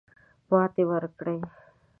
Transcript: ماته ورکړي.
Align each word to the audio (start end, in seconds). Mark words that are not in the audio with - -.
ماته 0.49 0.83
ورکړي. 0.89 1.37